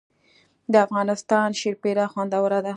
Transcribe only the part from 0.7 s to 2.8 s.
د افغانستان شیرپیره خوندوره ده